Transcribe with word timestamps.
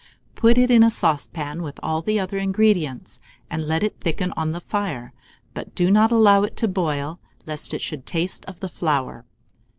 Put 0.33 0.57
it 0.57 0.71
in 0.71 0.81
a 0.83 0.89
saucepan 0.89 1.61
with 1.61 1.79
all 1.83 2.01
the 2.01 2.19
other 2.19 2.39
ingredients, 2.39 3.19
and 3.51 3.63
let 3.63 3.83
it 3.83 3.97
thicken 4.01 4.31
on 4.35 4.51
the 4.51 4.59
fire, 4.59 5.13
but 5.53 5.75
do 5.75 5.91
not 5.91 6.11
allow 6.11 6.41
it 6.41 6.57
to 6.57 6.67
boil, 6.67 7.19
lest 7.45 7.71
it 7.71 7.83
should 7.83 8.07
taste 8.07 8.43
of 8.45 8.61
the 8.61 8.67
flour. 8.67 9.25